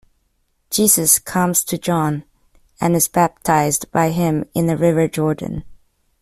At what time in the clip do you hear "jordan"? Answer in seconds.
5.07-5.63